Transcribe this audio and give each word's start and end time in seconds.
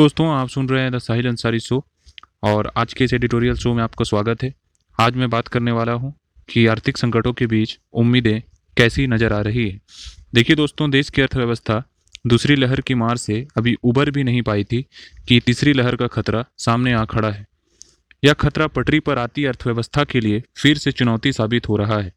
दोस्तों, 0.00 0.26
आप 0.30 0.48
सुन 0.48 0.68
रहे 0.68 0.82
हैं 0.82 0.90
द 0.92 0.98
साहिल 0.98 1.26
अंसारी 1.28 1.58
शो 1.60 1.82
और 2.42 2.70
आज 2.76 2.92
के 2.94 3.04
इस 3.04 3.12
एडिटोरियल 3.12 3.54
शो 3.54 3.72
में 3.74 3.82
आपका 3.82 4.04
स्वागत 4.04 4.42
है। 4.42 4.52
आज 4.98 5.16
मैं 5.16 5.28
बात 5.30 5.48
करने 5.48 5.72
वाला 5.72 5.92
हूँ 5.92 6.12
कि 6.48 6.64
आर्थिक 6.66 6.98
संकटों 6.98 7.32
के 7.32 7.46
बीच 7.46 7.76
उम्मीदें 7.92 8.40
कैसी 8.76 9.06
नज़र 9.06 9.32
आ 9.32 9.40
रही 9.40 9.68
है। 9.68 9.80
देखिए 10.34 10.56
दोस्तों, 10.56 10.90
देश 10.90 11.10
की 11.10 11.22
अर्थव्यवस्था 11.22 11.82
दूसरी 12.26 12.56
लहर 12.56 12.80
की 12.80 12.94
मार 12.94 13.16
से 13.16 13.46
अभी 13.56 13.76
उबर 13.84 14.10
भी 14.10 14.24
नहीं 14.24 14.40
पाई 14.42 14.64
थी 14.64 14.82
कि 15.28 15.40
तीसरी 15.40 15.72
लहर 15.72 15.96
का 15.96 16.06
खतरा 16.06 16.44
सामने 16.58 16.92
आ 16.92 17.04
खड़ा 17.04 17.30
है। 17.30 17.46
यह 18.22 18.32
खतरा 18.32 18.66
पटरी 18.68 19.00
पर 19.00 19.18
आती 19.18 19.44
अर्थव्यवस्था 19.44 20.04
के 20.04 20.20
लिए 20.20 20.42
फिर 20.56 20.78
से 20.78 20.92
चुनौती 20.92 21.32
साबित 21.32 21.68
हो 21.68 21.76
रहा 21.76 22.00
है। 22.00 22.12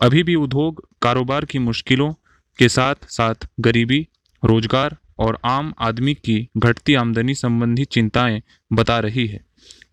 अभी 0.00 0.22
भी 0.22 0.34
उद्योग, 0.34 0.88
कारोबार 1.02 1.44
की 1.44 1.58
मुश्किलों 1.60 2.12
के 2.58 2.68
साथ 2.70 3.08
साथ 3.10 3.48
गरीबी, 3.60 4.06
रोज़गार 4.42 4.96
और 5.18 5.38
आम 5.44 5.72
आदमी 5.78 6.14
की 6.14 6.48
घटती 6.56 6.94
आमदनी 6.94 7.34
संबंधी 7.34 7.84
चिंताएँ 7.84 8.40
बता 8.70 8.98
रही 8.98 9.26
है। 9.26 9.40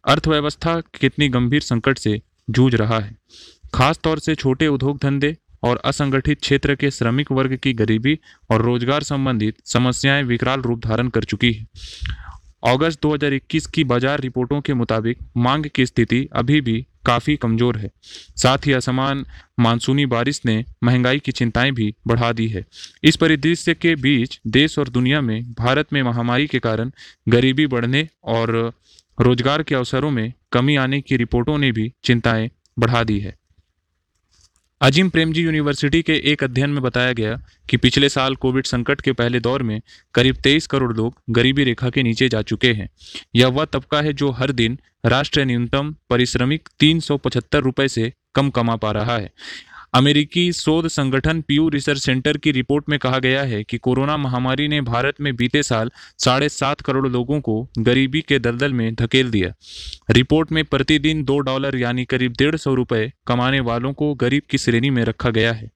अर्थव्यवस्था 0.06 0.80
कितनी 1.00 1.30
गंभीर 1.30 1.62
संकट 1.62 1.98
से 1.98 2.22
जूझ 2.50 2.74
रहा 2.76 3.00
है। 3.00 3.16
खास 3.74 4.00
तौर 4.04 4.20
से 4.20 4.36
छोटे 4.36 4.68
उद्योग 4.68 4.98
धंधे 4.98 5.36
और 5.64 5.82
असंगठित 5.86 6.40
क्षेत्र 6.40 6.76
के 6.76 6.92
श्रमिक 6.92 7.32
वर्ग 7.32 7.56
की 7.56 7.74
गरीबी 7.74 8.18
और 8.50 8.62
रोज़गार 8.62 9.04
संबंधित 9.04 9.58
समस्याएँ 9.66 10.24
विकराल 10.24 10.62
रूप 10.62 10.80
धारण 10.80 11.10
कर 11.10 11.24
चुकी 11.24 11.52
है। 11.54 11.68
अगस्त 12.68 13.02
2021 13.02 13.66
की 13.66 13.84
बाज़ार 13.84 14.20
रिपोर्टों 14.20 14.62
के 14.62 14.74
मुताबिक 14.74 15.18
मांग 15.38 15.66
की 15.66 15.86
स्थिति 15.86 16.28
अभी 16.34 16.62
भी 16.62 16.86
काफ़ी 17.06 17.36
कमज़ोर 17.36 17.78
है। 17.78 17.92
साथ 18.38 18.68
ही 18.68 18.74
असमान 18.74 19.26
मानसूनी 19.60 20.06
बारिश 20.06 20.42
ने 20.46 20.64
महँगाई 20.84 21.20
की 21.20 21.32
चिंताएँ 21.32 21.72
भी 21.72 21.94
बढ़ा 22.08 22.32
दी 22.32 22.48
है। 22.48 22.66
इस 23.04 23.16
परिदृश्य 23.16 23.74
के 23.74 23.96
बीच 23.96 24.40
देश 24.48 24.80
और 24.80 24.90
दुनिया 24.90 25.22
में 25.22 25.54
भारत 25.54 25.94
में 25.94 26.02
महामारी 26.04 26.48
के 26.48 26.60
कारण 26.60 26.92
गरीबी 27.30 27.68
बढ़ने 27.68 28.08
और 28.24 28.74
रोज़गार 29.18 29.64
के 29.64 29.76
अवसरों 29.76 30.12
में 30.12 30.32
कमी 30.52 30.76
आने 30.76 31.02
की 31.02 31.18
रिपोर्टों 31.18 31.58
ने 31.58 31.72
भी 31.72 31.92
चिंताएँ 32.04 32.50
बढ़ा 32.80 33.04
दी 33.04 33.20
है। 33.20 33.36
अजीम 34.82 35.10
प्रेमजी 35.10 35.42
यूनिवर्सिटी 35.42 36.02
के 36.02 36.14
एक 36.14 36.44
अध्ययन 36.44 36.70
में 36.70 36.84
बताया 36.84 37.14
गया 37.14 37.42
कि 37.70 37.78
पिछले 37.78 38.10
साल 38.10 38.36
कोविड 38.36 38.66
संकट 38.66 39.02
के 39.02 39.12
पहले 39.12 39.40
दौर 39.40 39.64
में 39.64 39.82
करीब 40.14 40.36
23 40.36 40.68
करोड़ 40.68 40.98
लोग 40.98 41.16
गरीबी 41.30 41.64
रेखा 41.64 41.90
के 41.90 42.04
नीचे 42.04 42.30
जा 42.30 42.42
चुके 42.42 42.74
हैं। 42.74 42.90
यह 43.36 43.48
वह 43.48 43.66
तबका 43.66 44.02
है 44.02 44.14
जो 44.14 44.32
हर 44.32 44.52
दिन 44.52 44.80
राष्ट्रीय 45.06 45.46
न्यूनतम 45.46 45.96
परिश्रमिक 46.10 46.70
तीन 46.80 47.02
रुपए 47.56 47.88
से 47.88 48.14
कम 48.36 48.50
कमा 48.50 48.76
पा 48.76 48.92
रहा 48.92 49.18
है। 49.18 49.32
अमेरिकी 49.94 50.52
शोध 50.54 50.88
संगठन 50.88 51.42
पीयू 51.42 51.68
रिसर्च 51.70 52.00
सेंटर 52.00 52.38
की 52.38 52.52
रिपोर्ट 52.52 52.90
में 52.90 52.98
कहा 53.00 53.18
गया 53.20 53.42
है 53.44 53.64
कि 53.64 53.78
कोरोना 53.78 54.16
महामारी 54.18 54.68
ने 54.68 54.80
भारत 54.82 55.16
में 55.22 55.36
बीते 55.36 55.64
साल 55.64 55.92
साढ़े 56.18 56.50
सात 56.50 56.82
करोड़ 56.82 57.08
लोगों 57.08 57.40
को 57.42 57.56
गरीबी 57.78 58.22
के 58.22 58.40
दलदल 58.40 58.74
में 58.74 58.94
धकेल 58.96 59.32
दिया। 59.32 59.54
रिपोर्ट 60.10 60.52
में 60.52 60.64
प्रतिदिन 60.66 61.24
दो 61.24 61.38
डॉलर 61.40 61.78
यानी 61.78 62.06
करीब 62.06 62.36
डेढ़ 62.40 62.56
सौ 62.56 62.74
रुपये 62.74 63.12
कमाने 63.28 63.60
वालों 63.60 63.94
को 63.94 64.14
गरीब 64.16 64.44
की 64.50 64.58
श्रेणी 64.58 64.90
में 64.90 65.04
रखा 65.04 65.30
गया 65.30 65.54
है। 65.54 65.70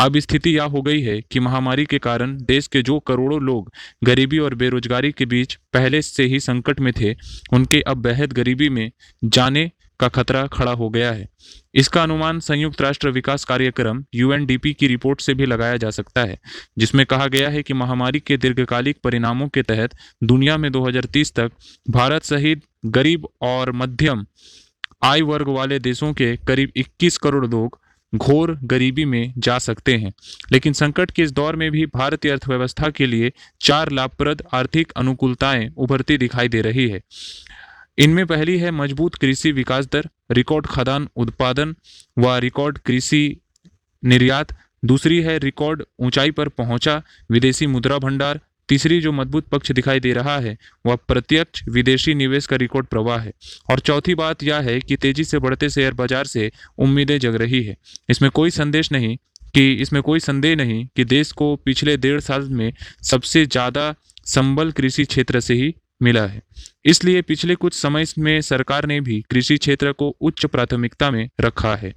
अब 0.00 0.18
स्थिति 0.18 0.56
यह 0.56 0.62
हो 0.62 0.82
गई 0.82 1.00
है 1.00 1.20
कि 1.22 1.40
महामारी 1.40 1.84
के 1.84 1.98
कारण 1.98 2.36
देश 2.38 2.66
के 2.66 2.82
जो 2.82 2.98
करोड़ों 3.00 3.40
लोग 3.42 3.72
गरीबी 4.04 4.38
और 4.38 4.54
बेरोजगारी 4.54 5.12
के 5.12 5.26
बीच 5.26 5.54
पहले 5.72 6.02
से 6.02 6.24
ही 6.24 6.40
संकट 6.40 6.80
में 6.80 6.92
थे, 7.00 7.14
उनके 7.52 7.80
अब 7.80 7.96
बेहद 7.96 8.32
गरीबी 8.32 8.68
में 8.68 8.90
जाने 9.24 9.70
का 10.00 10.08
खतरा 10.08 10.46
खड़ा 10.46 10.72
हो 10.72 10.88
गया 10.90 11.12
है। 11.12 11.28
इसका 11.74 12.02
अनुमान 12.02 12.40
संयुक्त 12.40 12.80
राष्ट्र 12.80 13.10
विकास 13.10 13.44
कार्यक्रम 13.44 14.04
यूएनडीपी 14.14 14.72
की 14.72 14.86
रिपोर्ट 14.86 15.20
से 15.20 15.34
भी 15.34 15.46
लगाया 15.46 15.76
जा 15.76 15.90
सकता 15.90 16.20
है, 16.20 16.38
जिसमें 16.78 17.06
कहा 17.06 17.26
गया 17.26 17.48
है 17.48 17.62
कि 17.62 17.74
महामारी 17.74 18.20
के 18.20 18.36
दीर्घकालिक 18.36 18.96
परिणामों 19.04 19.48
के 19.48 19.62
तहत 19.62 19.90
दुनिया 20.24 20.56
में 20.56 20.72
2030 20.72 21.34
तक 21.34 21.52
भारत 21.90 22.22
सहित 22.22 22.62
गरीब 22.86 23.28
और 23.42 23.72
मध्यम 23.72 24.26
आय 25.02 25.20
वर्ग 25.20 25.48
वाले 25.48 25.78
देशों 25.78 26.12
के 26.12 26.36
करीब 26.36 26.72
21 26.76 27.16
करोड़ 27.16 27.46
लोग 27.46 27.80
घोर 28.14 28.58
गरीबी 28.64 29.04
में 29.04 29.32
जा 29.38 29.58
सकते 29.58 29.96
हैं। 29.96 30.12
लेकिन 30.52 30.72
संकट 30.72 31.10
के 31.10 31.22
इस 31.22 31.32
दौर 31.32 31.56
में 31.56 31.70
भी 31.70 31.86
भारतीय 31.86 32.30
अर्थव्यवस्था 32.30 32.90
के 32.90 33.06
लिए 33.06 33.32
चार 33.60 33.92
लाभप्रद 33.92 34.42
आर्थिक 34.52 34.92
अनुकूलताएँ 34.96 35.70
उभरती 35.76 36.18
दिखाई 36.18 36.48
दे 36.48 36.60
रही 36.60 36.88
है। 36.88 37.02
इनमें 37.98 38.26
पहली 38.26 38.58
है 38.58 38.70
मज़बूत 38.70 39.14
कृषि 39.14 39.52
विकास 39.52 39.86
दर, 39.86 40.08
रिकॉर्ड 40.32 40.66
खदान 40.66 41.08
उत्पादन 41.16 41.74
व 42.18 42.36
रिकॉर्ड 42.38 42.78
कृषि 42.78 43.40
निर्यात। 44.02 44.56
दूसरी 44.82 45.20
है 45.20 45.38
रिकॉर्ड 45.38 45.82
ऊंचाई 46.00 46.30
पर 46.30 46.48
पहुँचा, 46.50 47.02
विदेशी 47.30 47.66
मुद्रा 47.66 47.98
भंडार। 47.98 48.40
तीसरी 48.68 49.00
जो 49.00 49.12
मज़बूत 49.12 49.46
पक्ष 49.48 49.70
दिखाई 49.72 50.00
दे 50.00 50.12
रहा 50.12 50.38
है, 50.38 50.56
वह 50.86 50.96
प्रत्यक्ष 51.08 51.62
विदेशी 51.68 52.14
निवेश 52.14 52.46
का 52.46 52.56
रिकॉर्ड 52.56 52.86
प्रवाह 52.86 53.20
है। 53.20 53.32
और 53.70 53.80
चौथी 53.80 54.14
बात 54.14 54.42
यह 54.42 54.60
है 54.60 54.78
कि 54.80 54.96
तेज़ी 54.96 55.24
से 55.24 55.38
बढ़ते 55.38 55.68
शेयर 55.70 55.92
बाज़ार 55.92 56.26
से 56.26 56.50
उम्मीदें 56.78 57.18
जग 57.18 57.34
रही 57.34 57.62
है। 57.62 57.76
इसमें 58.08 58.30
कोई 58.30 58.50
संदेश 58.50 58.92
नहीं 58.92 59.16
कि, 59.54 59.72
इसमें 59.72 60.02
कोई 60.02 60.20
संदेह 60.20 60.56
नहीं 60.56 60.86
कि 60.96 61.04
देश 61.04 61.32
को 61.32 61.54
पिछले 61.56 61.96
डेढ़ 61.96 62.20
साल 62.20 62.48
में 62.50 62.72
सबसे 63.02 63.44
ज़्यादा 63.46 63.94
संबल 64.26 64.72
कृषि 64.72 65.04
क्षेत्र 65.04 65.40
से 65.40 65.54
ही 65.54 65.74
मिला 66.02 66.26
है। 66.26 66.42
इसलिए 66.86 67.22
पिछले 67.22 67.54
कुछ 67.54 67.74
समय 67.74 68.04
में 68.18 68.40
सरकार 68.40 68.86
ने 68.86 69.00
भी 69.00 69.20
कृषि 69.30 69.56
क्षेत्र 69.56 69.92
को 69.92 70.16
उच्च 70.20 70.46
प्राथमिकता 70.46 71.10
में 71.10 71.28
रखा 71.40 71.74
है। 71.76 71.92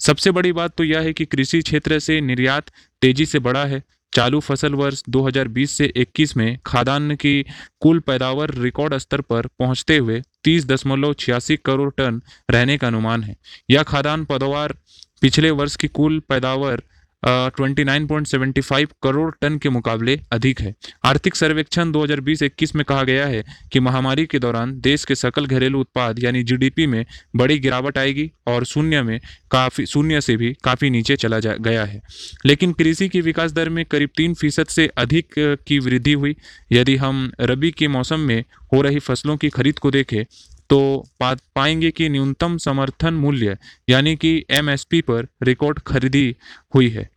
सबसे 0.00 0.30
बड़ी 0.30 0.52
बात 0.52 0.76
तो 0.76 0.84
यह 0.84 1.00
है 1.00 1.12
कि 1.12 1.24
कृषि 1.24 1.60
क्षेत्र 1.62 1.98
से 1.98 2.20
निर्यात 2.20 2.70
तेज़ी 3.02 3.26
से 3.26 3.38
बढ़ा 3.38 3.64
है। 3.64 3.82
चालू 4.12 4.40
फ़सल 4.40 4.74
वर्ष 4.74 5.02
2020 5.08 5.70
से 5.70 5.92
21 5.96 6.36
में 6.36 6.58
खाद्यान्न 6.66 7.14
की 7.14 7.44
कुल 7.80 7.98
पैदावार 7.98 8.54
रिकॉर्ड 8.54 8.94
स्तर 8.94 9.20
पर 9.20 9.46
पहुँचते 9.46 9.96
हुए 9.96 10.22
तीस 10.44 10.66
दशमलव 10.66 11.14
छियासी 11.14 11.56
करोड़ 11.56 11.90
टन 11.98 12.20
रहने 12.50 12.76
का 12.78 12.86
अनुमान 12.86 13.22
है। 13.22 13.36
यह 13.70 13.82
खाद्यान्न 13.82 14.24
पैदावार 14.24 14.74
पिछले 15.20 15.50
वर्ष 15.50 15.76
की 15.76 15.88
कुल 15.88 16.18
पैदावार 16.28 16.82
twenty 17.26 17.84
nine 17.84 18.06
point 18.06 18.26
seventy 18.26 18.60
five 18.60 18.88
crore 19.02 19.30
tonne 19.40 19.56
के 19.58 19.68
मुकाबले 19.68 20.18
अधिक 20.32 20.60
है। 20.60 20.74
आर्थिक 21.04 21.36
सर्वेक्षण 21.36 21.92
2020-21 21.92 22.74
में 22.74 22.84
कहा 22.84 23.02
गया 23.02 23.26
है 23.26 23.42
कि 23.72 23.80
महामारी 23.80 24.26
के 24.26 24.38
दौरान 24.38 24.78
देश 24.80 25.04
के 25.04 25.14
सकल 25.14 25.46
घरेलू 25.46 25.80
उत्पाद 25.80 26.22
यानी 26.24 26.42
जीडीपी 26.42 26.86
में 26.86 27.04
बड़ी 27.36 27.58
गिरावट 27.58 27.98
आएगी 27.98 28.30
और 28.46 28.64
शून्य 28.64 29.02
में 29.02 29.20
काफ़ी, 29.50 29.86
शून्य 29.86 30.20
से 30.20 30.36
भी 30.36 30.52
काफ़ी 30.64 30.90
नीचे 30.90 31.16
चला 31.16 31.40
जा, 31.40 31.54
गया 31.54 31.84
है। 31.84 32.02
लेकिन 32.46 32.72
कृषि 32.72 33.08
की 33.08 33.20
विकास 33.20 33.52
दर 33.52 33.68
में 33.68 33.84
करीब 33.84 34.10
तीन 34.16 34.34
फ़ीसद 34.34 34.66
से 34.66 34.86
अधिक 34.86 35.34
की 35.66 35.78
वृद्धि 35.78 36.12
हुई। 36.12 36.36
यदि 36.72 36.96
हम 36.96 37.30
रबी 37.40 37.70
के 37.70 37.88
मौसम 37.88 38.20
में 38.20 38.44
हो 38.72 38.80
रही 38.82 38.98
फ़सलों 38.98 39.36
की 39.36 39.48
खरीद 39.48 39.78
को 39.78 39.90
देखें 39.90 40.24
तो 40.70 41.04
पा, 41.20 41.34
पाएँगे 41.34 41.90
कि 41.90 42.08
न्यूनतम 42.08 42.56
समर्थन 42.58 43.14
मूल्य, 43.14 43.56
यानी 43.88 44.16
कि 44.16 44.44
एमएसपी 44.50 45.00
पर 45.00 45.26
रिकॉर्ड 45.42 45.78
खरीदी 45.78 46.36
हुई 46.74 46.88
है। 46.88 47.08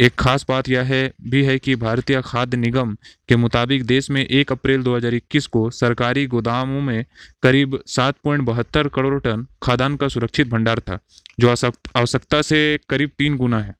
एक 0.00 0.14
खास 0.14 0.44
बात 0.48 0.68
यह 0.68 0.82
है, 0.82 1.12
भी 1.22 1.42
है 1.44 1.58
कि 1.58 1.74
भारतीय 1.76 2.20
खाद्य 2.24 2.56
निगम 2.56 2.96
के 3.28 3.36
मुताबिक 3.36 3.84
देश 3.84 4.10
में 4.10 4.24
1 4.26 4.52
अप्रैल 4.52 4.82
2021 4.82 5.46
को 5.46 5.70
सरकारी 5.70 6.26
गोदामों 6.26 6.80
में 6.80 7.04
करीब 7.42 7.78
सात 7.86 8.16
पॉइंट 8.24 8.44
बहत्तर 8.44 8.88
करोड़ 8.88 9.20
टन 9.20 9.46
खाद्यान्न 9.62 9.96
का 9.96 10.08
सुरक्षित 10.08 10.48
भंडार 10.48 10.80
था, 10.80 10.98
जो 11.40 11.48
आवश्यकता 11.48 12.42
से 12.42 12.78
करीब 12.88 13.10
तीन 13.18 13.36
गुना 13.36 13.60
है। 13.60 13.74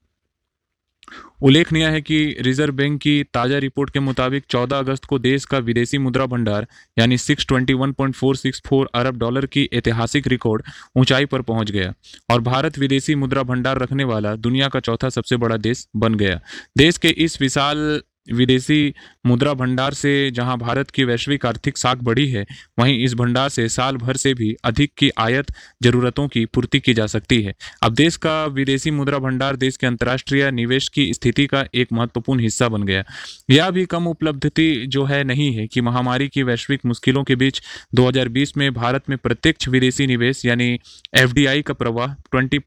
उल्लेखनीय 1.42 1.86
है 1.86 2.00
कि 2.00 2.36
रिज़र्व 2.40 2.74
बैंक 2.74 3.00
की 3.00 3.22
ताज़ा 3.34 3.58
रिपोर्ट 3.58 3.90
के 3.90 4.00
मुताबिक 4.00 4.44
14 4.50 4.78
अगस्त 4.78 5.04
को 5.04 5.18
देश 5.18 5.44
का 5.44 5.58
विदेशी 5.58 5.98
मुद्रा 5.98 6.26
भंडार, 6.26 6.66
यानी 6.98 7.16
621.464 7.16 8.86
अरब 8.94 9.18
डॉलर 9.18 9.46
की 9.46 9.68
ऐतिहासिक 9.72 10.26
रिकॉर्ड, 10.26 10.62
ऊंचाई 10.96 11.24
पर 11.24 11.42
पहुँच 11.42 11.70
गया 11.70 11.92
और 12.30 12.40
भारत 12.40 12.78
विदेशी 12.78 13.14
मुद्रा 13.14 13.42
भंडार 13.42 13.78
रखने 13.78 14.04
वाला 14.04 14.34
दुनिया 14.36 14.68
का 14.68 14.80
चौथा 14.80 15.08
सबसे 15.08 15.36
बड़ा 15.36 15.56
देश 15.56 15.86
बन 15.96 16.14
गया। 16.14 16.40
देश 16.78 16.98
के 16.98 17.08
इस 17.08 17.40
विशाल 17.40 18.00
विदेशी 18.32 18.94
मुद्रा 19.26 19.52
भंडार 19.54 19.94
से 19.94 20.30
जहाँ 20.30 20.56
भारत 20.58 20.90
की 20.90 21.04
वैश्विक 21.04 21.46
आर्थिक 21.46 21.78
साख 21.78 21.98
बढ़ी 21.98 22.26
है, 22.28 22.44
वहीं 22.78 22.98
इस 23.04 23.14
भंडार 23.14 23.48
से 23.48 23.68
साल 23.68 23.96
भर 23.96 24.16
से 24.16 24.34
भी 24.34 24.54
अधिक 24.64 24.92
की 24.98 25.10
आयत 25.18 25.46
जरूरतों 25.82 26.26
की 26.28 26.44
पूर्ति 26.44 26.80
की 26.80 26.94
जा 26.94 27.06
सकती 27.06 27.40
है। 27.42 27.54
अब 27.82 27.94
देश 27.94 28.16
का 28.16 28.44
विदेशी 28.46 28.90
मुद्रा 28.90 29.18
भंडार 29.18 29.56
देश 29.56 29.76
के 29.76 29.86
अंतर्राष्ट्रीय 29.86 30.50
निवेश 30.50 30.88
की 30.88 31.12
स्थिति 31.14 31.46
का 31.46 31.64
एक 31.74 31.92
महत्वपूर्ण 31.92 32.40
हिस्सा 32.40 32.68
बन 32.68 32.82
गया। 32.82 33.04
यह 33.50 33.70
भी 33.70 33.84
कम 33.86 34.06
उपलब्धि 34.06 34.84
जो 34.88 35.04
है 35.04 35.22
नहीं 35.24 35.52
है 35.54 35.66
कि 35.66 35.80
महामारी 35.80 36.28
की 36.28 36.42
वैश्विक 36.42 36.84
मुश्किलों 36.86 37.24
के 37.24 37.36
बीच 37.36 37.60
2020 37.94 38.56
में 38.56 38.72
भारत 38.74 39.10
में 39.10 39.18
प्रत्यक्ष 39.18 39.68
विदेशी 39.68 40.06
निवेश 40.06 40.44
यानी 40.44 40.78
एफडीआई 41.14 41.62
का 41.62 41.74
प्रवाह 41.74 42.14
ट्वेंटी 42.32 42.58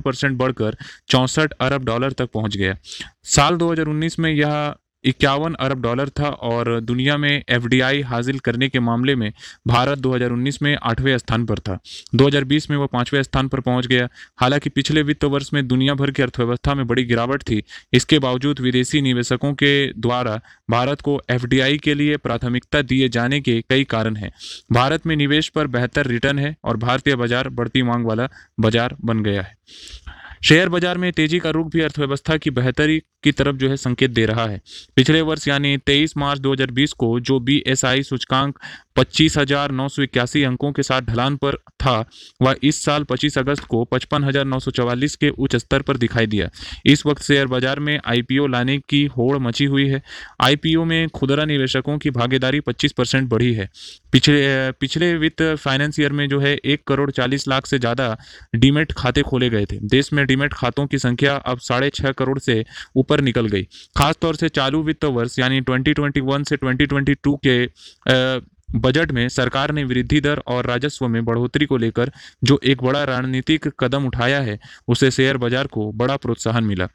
परसेंट 0.00 0.36
बढ़कर 0.36 0.76
चौंसठ 1.08 1.52
अरब 1.52 1.84
डॉलर 1.84 2.12
तक 2.12 2.30
पहुँच 2.34 2.56
गया। 2.56 2.76
साल 3.24 3.56
2019 3.56 4.17
में 4.18 4.30
यह 4.30 4.74
इक्यावन 5.04 5.54
अरब 5.54 5.82
डॉलर 5.82 6.08
था 6.08 6.28
और 6.28 6.80
दुनिया 6.80 7.16
में 7.16 7.42
एफडीआई 7.48 8.00
हासिल 8.02 8.38
करने 8.38 8.68
के 8.68 8.80
मामले 8.80 9.14
में 9.14 9.32
भारत 9.68 9.98
2019 9.98 10.62
में 10.62 10.76
आठवें 10.82 11.18
स्थान 11.18 11.44
पर 11.46 11.58
था। 11.58 11.78
2020 12.14 12.70
में 12.70 12.76
वह 12.76 12.86
पाँचवें 12.86 13.22
स्थान 13.22 13.48
पर 13.48 13.60
पहुँच 13.60 13.86
गया। 13.86 14.08
हालाँकि 14.36 14.70
पिछले 14.70 15.02
वित्त 15.02 15.24
वर्ष 15.24 15.50
में 15.54 15.66
दुनिया 15.68 15.94
भर 15.94 16.10
की 16.10 16.22
अर्थव्यवस्था 16.22 16.74
में 16.74 16.86
बड़ी 16.86 17.04
गिरावट 17.04 17.42
थी। 17.42 17.62
इसके 17.92 18.18
बावजूद 18.18 18.60
विदेशी 18.60 19.02
निवेशकों 19.02 19.52
के 19.54 19.92
द्वारा 19.92 20.40
भारत 20.70 21.00
को 21.00 21.20
एफडीआई 21.30 21.78
के 21.78 21.94
लिए 21.94 22.16
प्राथमिकता 22.16 22.82
दिए 22.82 23.08
जाने 23.08 23.40
के 23.40 23.60
कई 23.70 23.84
कारण 23.84 24.16
हैं। 24.16 24.32
भारत 24.72 25.06
में 25.06 25.16
निवेश 25.16 25.48
पर 25.48 25.66
बेहतर 25.66 26.06
रिटर्न 26.06 26.38
है 26.38 26.56
और 26.64 26.76
भारतीय 26.76 27.16
बाज़ार 27.16 27.48
बढ़ती 27.48 27.82
मांग 27.82 28.06
वाला 28.06 28.28
बाज़ार 28.60 28.96
बन 29.04 29.22
गया 29.22 29.42
है। 29.42 29.56
शेयर 30.42 30.68
बाज़ार 30.68 30.98
में 30.98 31.12
तेज़ी 31.12 31.38
का 31.38 31.50
रुख 31.50 31.66
भी 31.66 31.80
अर्थव्यवस्था 31.80 32.36
की 32.36 32.50
बेहतरी 32.50 33.02
की 33.22 33.32
तरफ़ 33.32 33.56
जो 33.56 33.68
है 33.68 33.76
संकेत 33.76 34.10
दे 34.10 34.26
रहा 34.26 34.46
है। 34.46 34.60
पिछले 34.96 35.20
वर्ष 35.20 35.48
यानी 35.48 35.78
23 35.78 36.16
मार्च 36.16 36.40
2020 36.40 36.92
को 36.92 37.20
जो 37.20 37.38
बी 37.40 37.62
एस 37.66 37.84
आई 37.84 38.02
सूचकांक 38.02 38.58
पच्चीस 38.98 39.36
हज़ार 39.38 39.72
नौ 39.72 39.88
सौ 39.88 40.02
इक्यासी 40.02 40.42
अंकों 40.44 40.70
के 40.72 40.82
साथ 40.82 41.02
ढलान 41.02 41.36
पर 41.36 41.56
था, 41.80 42.04
वह 42.42 42.54
इस 42.62 42.82
साल 42.84 43.04
25 43.04 43.36
अगस्त 43.38 43.64
को 43.64 43.82
पचपन 43.86 44.24
हज़ार 44.24 44.44
नौ 44.44 44.58
सौ 44.58 44.70
चवालीस 44.70 45.14
के 45.16 45.28
उच्च 45.30 45.56
स्तर 45.56 45.82
पर 45.82 45.96
दिखाई 45.96 46.26
दिया। 46.26 46.48
इस 46.86 47.06
वक्त 47.06 47.22
शेयर 47.22 47.46
बाज़ार 47.46 47.80
में 47.80 47.98
आईपीओ 48.06 48.46
लाने 48.46 48.78
की 48.88 49.04
होड़ 49.08 49.38
मची 49.38 49.64
हुई 49.66 49.86
है। 49.88 50.02
आईपीओ 50.42 50.84
में 50.84 51.08
खुदरा 51.10 51.44
निवेशकों 51.44 51.96
की 51.98 52.10
भागीदारी 52.10 52.60
25 52.62 52.92
परसेंट 52.92 53.28
बढ़ी 53.28 53.52
है। 53.54 53.68
पिछले 54.12 54.72
पिछले 54.80 55.14
वित्त 55.16 55.42
फाइनेंस 55.56 56.00
ईयर 56.00 56.12
में 56.12 56.28
जो 56.28 56.40
है, 56.40 56.54
एक 56.56 56.82
करोड़ 56.86 57.10
चालीस 57.10 57.48
लाख 57.48 57.66
से 57.66 57.78
ज़्यादा 57.78 58.16
डीमेट 58.56 58.92
खाते 58.92 59.22
खोले 59.22 59.50
गए 59.50 59.66
थे। 59.66 59.78
देश 59.88 60.12
में 60.12 60.24
डीमेट 60.26 60.54
खातों 60.54 60.86
की 60.86 60.98
संख्या 60.98 61.34
अब 61.46 61.58
साढ़े 61.60 61.90
छः 61.90 62.12
करोड़ 62.12 62.38
से 62.40 62.64
ऊपर 62.96 63.20
निकल 63.22 63.46
गई। 63.48 63.62
खासतौर 63.96 64.36
से 64.36 64.48
चालू 64.50 64.82
वित्त 64.82 65.04
वर्ष, 65.06 65.38
यानी 65.38 65.60
2021 65.62 66.44
से 66.44 66.56
2022 66.58 67.36
के 67.46 67.58
बजट 68.68 69.12
में 69.12 69.28
सरकार 69.28 69.72
ने 69.72 69.84
वृद्धि 69.84 70.20
दर 70.20 70.42
और 70.46 70.66
राजस्व 70.66 71.08
में 71.08 71.24
बढ़ोतरी 71.24 71.66
को 71.66 71.76
लेकर 71.76 72.10
जो 72.44 72.60
एक 72.64 72.82
बड़ा 72.82 73.04
रणनीतिक 73.04 73.68
कदम 73.80 74.06
उठाया 74.06 74.40
है, 74.40 74.58
उसे 74.88 75.10
शेयर 75.10 75.36
बाज़ार 75.36 75.66
को 75.66 75.90
बड़ा 75.92 76.16
प्रोत्साहन 76.16 76.64
मिला। 76.64 76.88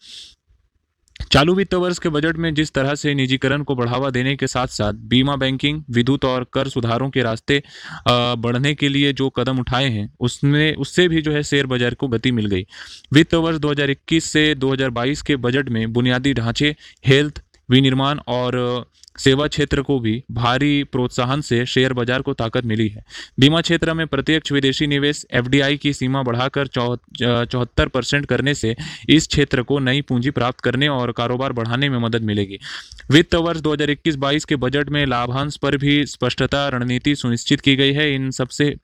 चालू 1.31 1.53
वित्त 1.55 1.73
वर्ष 1.73 1.99
के 1.99 2.09
बजट 2.09 2.37
में 2.37 2.53
जिस 2.53 2.71
तरह 2.73 2.95
से 2.95 3.13
निजीकरण 3.13 3.63
को 3.63 3.75
बढ़ावा 3.75 4.09
देने 4.09 4.35
के 4.35 4.47
साथ 4.47 4.67
साथ 4.67 4.93
बीमा 4.93 5.35
बैंकिंग, 5.35 5.81
विद्युत 5.89 6.25
और 6.25 6.45
कर 6.53 6.67
सुधारों 6.69 7.09
के 7.09 7.23
रास्ते 7.23 7.61
बढ़ने 8.07 8.73
के 8.75 8.89
लिए 8.89 9.13
जो 9.13 9.29
कदम 9.29 9.59
उठाए 9.59 9.89
हैं, 9.89 10.09
उसमें, 10.19 10.75
उससे 10.75 11.07
भी 11.07 11.21
जो 11.21 11.31
है 11.31 11.43
शेयर 11.43 11.65
बाज़ार 11.65 11.93
को 11.93 12.07
गति 12.07 12.31
मिल 12.31 12.45
गई। 12.45 12.65
वित्त 13.13 13.33
वर्ष 13.35 13.57
2021 13.57 14.31
से 14.31 14.53
2022 14.55 15.21
के 15.21 15.35
बजट 15.37 15.69
में 15.69 15.93
बुनियादी 15.93 16.33
ढांचे, 16.33 16.75
हेल्थ, 17.05 17.41
विनिर्माण 17.69 18.19
और 18.27 18.85
सेवा 19.15 19.47
क्षेत्र 19.47 19.81
को 19.81 19.99
भी 19.99 20.23
भारी 20.31 20.83
प्रोत्साहन 20.85 21.41
से 21.41 21.65
शेयर 21.65 21.93
बाज़ार 21.93 22.21
को 22.21 22.33
ताकत 22.33 22.65
मिली 22.65 22.87
है। 22.87 23.03
बीमा 23.39 23.61
क्षेत्र 23.61 23.93
में 23.93 24.05
प्रत्यक्ष 24.07 24.51
विदेशी 24.51 24.87
निवेश 24.87 25.25
एफडीआई 25.33 25.77
की 25.77 25.93
सीमा 25.93 26.21
बढ़ाकर 26.23 26.67
चौहत्तर 26.67 27.87
परसेंट 27.87 28.25
करने 28.25 28.53
से 28.53 28.75
इस 29.09 29.27
क्षेत्र 29.27 29.63
को 29.63 29.79
नई 29.81 30.01
पूंजी 30.03 30.31
प्राप्त 30.31 30.59
करने 30.61 30.87
और 30.87 31.11
कारोबार 31.13 31.53
बढ़ाने 31.53 31.89
में 31.89 31.97
मदद 31.99 32.23
मिलेगी। 32.23 32.59
वित्त 33.11 33.35
वर्ष 33.37 33.59
2021-22 33.61 34.45
के 34.45 34.55
बजट 34.57 34.89
में 34.89 35.05
लाभांश 35.05 35.57
पर 35.57 35.77
भी 35.77 36.05
स्पष्टता 36.05 36.67
रणनीति 36.69 37.15
सुनिश्चित 37.15 37.61
की 37.61 37.75
गई 37.75 37.93
है। 37.93 38.13
इन 38.13 38.29
सबसे 38.31 38.75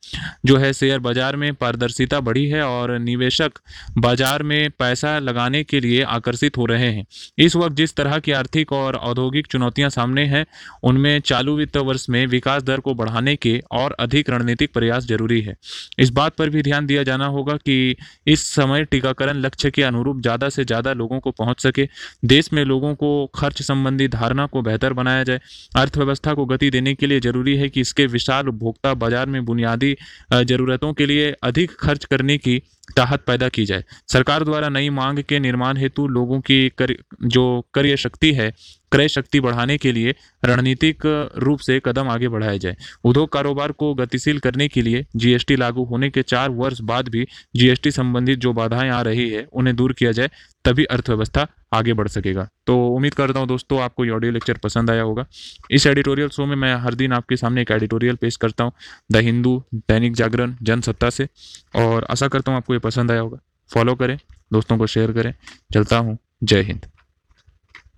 जो 0.45 0.57
है 0.57 0.71
शेयर 0.73 0.99
बाज़ार 0.99 1.35
में 1.35 1.53
पारदर्शिता 1.55 2.19
बढ़ी 2.21 2.45
है 2.47 2.61
और 2.63 2.97
निवेशक 2.99 3.59
बाज़ार 3.97 4.43
में 4.43 4.69
पैसा 4.79 5.17
लगाने 5.19 5.63
के 5.63 5.79
लिए 5.79 6.01
आकर्षित 6.03 6.57
हो 6.57 6.65
रहे 6.65 6.91
हैं। 6.91 7.05
इस 7.37 7.55
वक्त 7.55 7.75
जिस 7.75 7.95
तरह 7.95 8.19
की 8.19 8.31
आर्थिक 8.33 8.71
और 8.73 8.95
औद्योगिक 8.97 9.47
चुनौतियाँ 9.47 9.89
सामने 9.89 10.18
सामने 10.19 10.25
हैं। 10.29 10.45
उनमें 10.83 11.19
चालू 11.21 11.55
वित्त 11.57 11.77
वर्ष 11.79 12.05
में 12.09 12.25
विकास 12.27 12.63
दर 12.63 12.79
को 12.79 12.93
बढ़ाने 12.93 13.35
के 13.35 13.57
और 13.71 13.95
अधिक 13.99 14.29
रणनीतिक 14.29 14.73
प्रयास 14.73 15.05
ज़रूरी 15.05 15.41
है। 15.41 15.55
इस 15.99 16.09
बात 16.11 16.35
पर 16.35 16.49
भी 16.49 16.61
ध्यान 16.61 16.85
दिया 16.85 17.03
जाना 17.03 17.25
होगा 17.27 17.55
कि 17.55 17.95
इस 18.27 18.45
समय 18.45 18.83
टीकाकरण 18.85 19.37
लक्ष्य 19.37 19.71
के 19.71 19.83
अनुरूप 19.83 20.21
ज़्यादा 20.21 20.49
से 20.49 20.65
ज़्यादा 20.65 20.93
लोगों 20.93 21.19
को 21.19 21.31
पहुँच 21.31 21.61
सके। 21.61 21.87
देश 22.25 22.51
में 22.53 22.63
लोगों 22.65 22.93
को 22.95 23.09
खर्च 23.35 23.61
संबंधी 23.61 24.07
धारणा 24.07 24.45
को 24.45 24.61
बेहतर 24.61 24.93
बनाया 24.93 25.23
जाए। 25.23 25.39
अर्थव्यवस्था 25.75 26.33
को 26.33 26.45
गति 26.45 26.69
देने 26.69 26.93
के 26.95 27.07
लिए 27.07 27.19
ज़रूरी 27.19 27.55
है 27.57 27.69
कि 27.69 27.81
इसके 27.81 28.05
विशाल 28.07 28.47
उपभोक्ता 28.49 28.93
बाज़ार 28.95 29.25
में 29.27 29.43
बुनियादी 29.45 29.95
जरूरतों 30.33 30.93
के 30.93 31.05
लिए 31.05 31.31
अधिक 31.43 31.71
खर्च 31.79 32.05
करने 32.05 32.37
की 32.37 32.61
चाहत 32.97 33.23
पैदा 33.27 33.49
की 33.49 33.65
जाए। 33.65 33.83
सरकार 34.07 34.43
द्वारा 34.43 34.69
नई 34.69 34.89
मांग 34.89 35.19
के 35.19 35.39
निर्माण 35.39 35.77
हेतु 35.77 36.07
लोगों 36.07 36.39
की 36.41 36.69
कर, 36.77 36.95
जो 37.23 37.65
क्रय 37.73 37.97
शक्ति 37.97 38.33
है 38.33 38.53
क्रय 38.91 39.07
शक्ति 39.07 39.39
बढ़ाने 39.39 39.77
के 39.77 39.91
लिए 39.91 40.13
रणनीतिक 40.45 41.31
रूप 41.37 41.59
से 41.59 41.81
कदम 41.85 42.07
आगे 42.09 42.27
बढ़ाया 42.27 42.57
जाए। 42.57 42.75
उद्योग 43.03 43.31
कारोबार 43.31 43.71
को 43.71 43.93
गतिशील 43.93 44.39
करने 44.39 44.67
के 44.67 44.81
लिए 44.81 45.05
जीएसटी 45.15 45.55
लागू 45.55 45.83
होने 45.83 46.09
के 46.09 46.21
चार 46.21 46.49
वर्ष 46.49 46.81
बाद 46.81 47.09
भी 47.09 47.27
जीएसटी 47.55 47.91
संबंधित 47.91 48.39
जो 48.39 48.53
बाधाएँ 48.53 48.89
आ 48.89 49.01
रही 49.01 49.29
है 49.29 49.47
उन्हें 49.53 49.75
दूर 49.75 49.93
किया 49.93 50.11
जाए। 50.11 50.29
तभी 50.65 50.83
अर्थव्यवस्था 50.85 51.47
आगे 51.73 51.93
बढ़ 51.93 52.07
सकेगा। 52.07 52.47
तो 52.67 52.87
उम्मीद 52.87 53.13
करता 53.13 53.39
हूँ 53.39 53.47
दोस्तों, 53.47 53.81
आपको 53.81 54.05
ये 54.05 54.11
ऑडियो 54.11 54.31
लेक्चर 54.31 54.57
पसंद 54.57 54.89
आया 54.89 55.01
होगा। 55.01 55.25
इस 55.71 55.87
एडिटोरियल 55.87 56.29
शो 56.29 56.45
में 56.45 56.55
मैं 56.55 56.75
हर 56.75 56.93
दिन 56.93 57.13
आपके 57.13 57.37
सामने 57.37 57.61
एक 57.61 57.71
एडिटोरियल 57.71 58.15
पेश 58.15 58.35
करता 58.35 58.63
हूँ, 58.63 58.71
द 59.11 59.15
हिंदू, 59.15 59.63
दैनिक 59.75 60.13
जागरण, 60.13 60.55
जनसत्ता 60.61 61.09
से। 61.09 61.27
और 61.75 62.07
आशा 62.09 62.27
करता 62.27 62.51
हूँ 62.51 62.57
आपको 62.57 62.73
ये 62.73 62.79
पसंद 62.79 63.11
आया 63.11 63.21
होगा। 63.21 63.39
फॉलो 63.73 63.95
करें, 63.95 64.17
दोस्तों 64.53 64.77
को 64.77 64.87
शेयर 64.87 65.11
करें। 65.11 65.33
चलता 65.73 65.97
हूँ। 65.97 66.17
जय 66.43 66.61
हिंद। 66.61 66.85